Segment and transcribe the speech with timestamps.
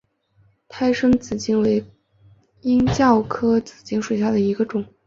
[0.67, 1.85] 胎生紫堇为
[2.63, 4.83] 罂粟科紫堇属下的一个种。